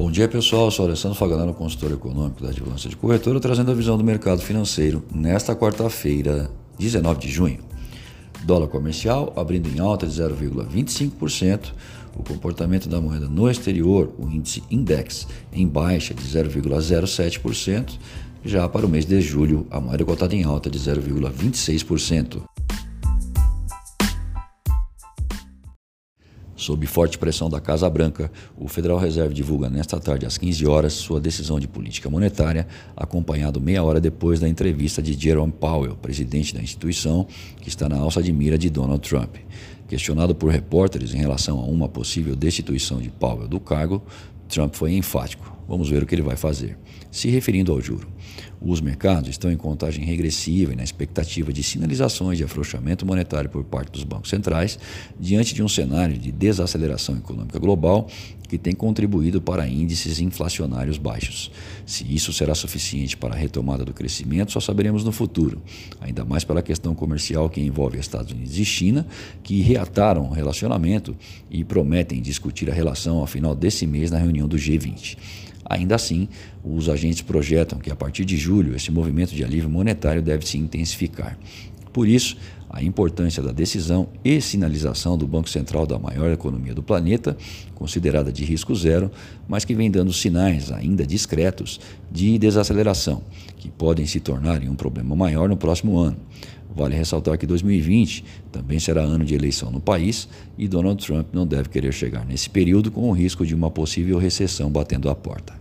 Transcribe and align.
Bom 0.00 0.10
dia 0.10 0.26
pessoal, 0.26 0.64
eu 0.64 0.70
sou 0.70 0.86
Alessandro 0.86 1.18
Faganano, 1.18 1.52
consultor 1.52 1.92
econômico 1.92 2.42
da 2.42 2.48
Advança 2.48 2.88
de 2.88 2.96
Corretora, 2.96 3.38
trazendo 3.38 3.70
a 3.70 3.74
visão 3.74 3.98
do 3.98 4.02
mercado 4.02 4.40
financeiro 4.40 5.04
nesta 5.14 5.54
quarta-feira, 5.54 6.50
19 6.78 7.20
de 7.20 7.28
junho. 7.28 7.58
Dólar 8.42 8.68
comercial 8.68 9.30
abrindo 9.36 9.68
em 9.68 9.78
alta 9.78 10.06
de 10.06 10.14
0,25%, 10.14 11.74
o 12.16 12.22
comportamento 12.22 12.88
da 12.88 12.98
moeda 12.98 13.28
no 13.28 13.50
exterior, 13.50 14.10
o 14.18 14.26
índice 14.26 14.62
Index, 14.70 15.28
em 15.52 15.68
baixa 15.68 16.14
de 16.14 16.22
0,07%, 16.22 17.98
já 18.42 18.66
para 18.66 18.86
o 18.86 18.88
mês 18.88 19.04
de 19.04 19.20
julho, 19.20 19.66
a 19.70 19.82
moeda 19.82 20.02
cotada 20.02 20.34
em 20.34 20.44
alta 20.44 20.70
de 20.70 20.78
0,26%. 20.78 22.40
Sob 26.60 26.86
forte 26.86 27.16
pressão 27.16 27.48
da 27.48 27.58
Casa 27.58 27.88
Branca, 27.88 28.30
o 28.54 28.68
Federal 28.68 28.98
Reserve 28.98 29.32
divulga 29.32 29.70
nesta 29.70 29.98
tarde 29.98 30.26
às 30.26 30.36
15 30.36 30.66
horas 30.66 30.92
sua 30.92 31.18
decisão 31.18 31.58
de 31.58 31.66
política 31.66 32.10
monetária, 32.10 32.68
acompanhado 32.94 33.58
meia 33.58 33.82
hora 33.82 33.98
depois 33.98 34.38
da 34.38 34.46
entrevista 34.46 35.00
de 35.00 35.14
Jerome 35.14 35.52
Powell, 35.52 35.96
presidente 35.96 36.54
da 36.54 36.60
instituição, 36.60 37.26
que 37.62 37.70
está 37.70 37.88
na 37.88 37.96
alça 37.96 38.22
de 38.22 38.30
mira 38.30 38.58
de 38.58 38.68
Donald 38.68 39.00
Trump. 39.00 39.36
Questionado 39.88 40.34
por 40.34 40.52
repórteres 40.52 41.14
em 41.14 41.18
relação 41.18 41.58
a 41.58 41.64
uma 41.64 41.88
possível 41.88 42.36
destituição 42.36 43.00
de 43.00 43.08
Powell 43.08 43.48
do 43.48 43.58
cargo, 43.58 44.02
Trump 44.46 44.74
foi 44.74 44.92
enfático. 44.92 45.56
Vamos 45.66 45.88
ver 45.88 46.02
o 46.02 46.06
que 46.06 46.14
ele 46.14 46.20
vai 46.20 46.36
fazer. 46.36 46.76
Se 47.10 47.30
referindo 47.30 47.72
ao 47.72 47.80
juro, 47.80 48.06
os 48.60 48.80
mercados 48.80 49.30
estão 49.30 49.50
em 49.50 49.56
contagem 49.56 50.04
regressiva 50.04 50.72
e 50.72 50.76
na 50.76 50.84
expectativa 50.84 51.52
de 51.52 51.62
sinalizações 51.62 52.36
de 52.36 52.44
afrouxamento 52.44 53.06
monetário 53.06 53.48
por 53.48 53.64
parte 53.64 53.92
dos 53.92 54.04
bancos 54.04 54.28
centrais, 54.28 54.78
diante 55.18 55.54
de 55.54 55.62
um 55.62 55.68
cenário 55.68 56.18
de 56.18 56.30
desaceleração 56.30 57.16
econômica 57.16 57.58
global 57.58 58.06
que 58.50 58.58
tem 58.58 58.74
contribuído 58.74 59.40
para 59.40 59.66
índices 59.68 60.20
inflacionários 60.20 60.98
baixos. 60.98 61.52
Se 61.86 62.04
isso 62.12 62.32
será 62.32 62.52
suficiente 62.52 63.16
para 63.16 63.32
a 63.32 63.36
retomada 63.36 63.84
do 63.84 63.94
crescimento, 63.94 64.50
só 64.50 64.58
saberemos 64.58 65.04
no 65.04 65.12
futuro, 65.12 65.62
ainda 66.00 66.24
mais 66.24 66.42
pela 66.42 66.60
questão 66.60 66.92
comercial 66.92 67.48
que 67.48 67.60
envolve 67.60 67.96
Estados 67.98 68.32
Unidos 68.32 68.58
e 68.58 68.64
China, 68.64 69.06
que 69.42 69.62
reataram 69.62 70.24
o 70.24 70.32
relacionamento 70.32 71.16
e 71.48 71.62
prometem 71.62 72.20
discutir 72.20 72.68
a 72.68 72.74
relação 72.74 73.18
ao 73.18 73.26
final 73.26 73.54
desse 73.54 73.86
mês 73.86 74.10
na 74.10 74.18
reunião 74.18 74.48
do 74.48 74.56
G20. 74.56 75.16
Ainda 75.70 75.94
assim, 75.94 76.28
os 76.64 76.88
agentes 76.88 77.22
projetam 77.22 77.78
que 77.78 77.92
a 77.92 77.94
partir 77.94 78.24
de 78.24 78.36
julho 78.36 78.74
esse 78.74 78.90
movimento 78.90 79.32
de 79.32 79.44
alívio 79.44 79.70
monetário 79.70 80.20
deve 80.20 80.44
se 80.44 80.58
intensificar. 80.58 81.38
Por 81.92 82.08
isso, 82.08 82.36
a 82.68 82.82
importância 82.82 83.40
da 83.40 83.52
decisão 83.52 84.08
e 84.24 84.40
sinalização 84.40 85.16
do 85.16 85.28
Banco 85.28 85.48
Central 85.48 85.86
da 85.86 85.96
maior 85.96 86.32
economia 86.32 86.74
do 86.74 86.82
planeta, 86.82 87.36
considerada 87.74 88.32
de 88.32 88.44
risco 88.44 88.74
zero, 88.74 89.12
mas 89.48 89.64
que 89.64 89.72
vem 89.72 89.88
dando 89.88 90.12
sinais 90.12 90.72
ainda 90.72 91.06
discretos 91.06 91.80
de 92.10 92.36
desaceleração, 92.36 93.22
que 93.56 93.70
podem 93.70 94.06
se 94.06 94.18
tornar 94.18 94.60
um 94.62 94.74
problema 94.74 95.14
maior 95.14 95.48
no 95.48 95.56
próximo 95.56 95.98
ano. 95.98 96.16
Vale 96.74 96.96
ressaltar 96.96 97.38
que 97.38 97.46
2020 97.46 98.24
também 98.50 98.78
será 98.78 99.02
ano 99.02 99.24
de 99.24 99.34
eleição 99.34 99.70
no 99.70 99.80
país 99.80 100.28
e 100.56 100.68
Donald 100.68 101.04
Trump 101.04 101.28
não 101.32 101.46
deve 101.46 101.68
querer 101.68 101.92
chegar 101.92 102.24
nesse 102.24 102.48
período 102.48 102.90
com 102.90 103.08
o 103.08 103.12
risco 103.12 103.44
de 103.44 103.54
uma 103.54 103.70
possível 103.70 104.18
recessão 104.18 104.70
batendo 104.70 105.10
a 105.10 105.14
porta. 105.14 105.59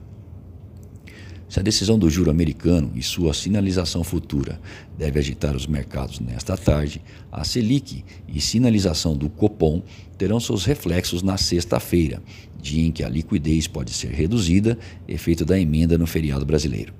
Se 1.49 1.59
a 1.59 1.63
decisão 1.63 1.97
do 1.97 2.11
juro 2.11 2.29
americano 2.29 2.91
e 2.93 3.01
sua 3.01 3.33
sinalização 3.33 4.03
futura 4.03 4.61
deve 4.95 5.17
agitar 5.17 5.55
os 5.55 5.65
mercados 5.65 6.19
nesta 6.19 6.55
tarde, 6.55 7.01
a 7.31 7.43
Selic 7.43 8.05
e 8.27 8.39
sinalização 8.39 9.17
do 9.17 9.27
Copom 9.29 9.81
terão 10.15 10.39
seus 10.39 10.63
reflexos 10.63 11.23
na 11.23 11.37
sexta-feira, 11.37 12.21
dia 12.61 12.85
em 12.85 12.91
que 12.91 13.03
a 13.03 13.09
liquidez 13.09 13.67
pode 13.67 13.91
ser 13.91 14.11
reduzida, 14.11 14.77
efeito 15.07 15.43
da 15.43 15.59
emenda 15.59 15.97
no 15.97 16.05
feriado 16.05 16.45
brasileiro. 16.45 16.93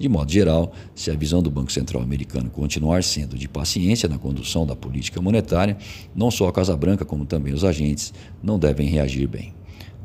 De 0.00 0.08
modo 0.08 0.32
geral, 0.32 0.72
se 0.96 1.08
a 1.12 1.14
visão 1.14 1.40
do 1.40 1.48
Banco 1.48 1.70
Central 1.70 2.02
americano 2.02 2.50
continuar 2.50 3.04
sendo 3.04 3.38
de 3.38 3.46
paciência 3.46 4.08
na 4.08 4.18
condução 4.18 4.66
da 4.66 4.74
política 4.74 5.22
monetária, 5.22 5.76
não 6.12 6.28
só 6.28 6.48
a 6.48 6.52
Casa 6.52 6.76
Branca, 6.76 7.04
como 7.04 7.24
também 7.24 7.54
os 7.54 7.62
agentes 7.62 8.12
não 8.42 8.58
devem 8.58 8.88
reagir 8.88 9.28
bem. 9.28 9.54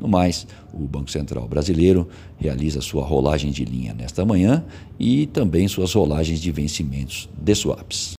No 0.00 0.08
mais, 0.08 0.46
o 0.72 0.86
Banco 0.86 1.10
Central 1.10 1.48
brasileiro 1.48 2.08
realiza 2.38 2.80
sua 2.80 3.04
rolagem 3.04 3.50
de 3.50 3.64
linha 3.64 3.92
nesta 3.94 4.24
manhã 4.24 4.64
e 4.98 5.26
também 5.26 5.66
suas 5.66 5.92
rolagens 5.92 6.40
de 6.40 6.52
vencimentos 6.52 7.28
de 7.36 7.54
swaps. 7.54 8.14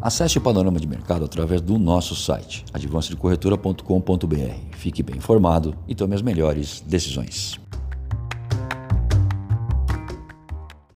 Acesse 0.00 0.38
o 0.38 0.40
panorama 0.40 0.78
de 0.78 0.86
mercado 0.86 1.24
através 1.24 1.60
do 1.60 1.78
nosso 1.78 2.14
site, 2.14 2.64
advancedecorretora.com.br. 2.72 4.54
Fique 4.76 5.02
bem 5.02 5.16
informado 5.16 5.74
e 5.88 5.96
tome 5.96 6.14
as 6.14 6.22
melhores 6.22 6.80
decisões. 6.86 7.58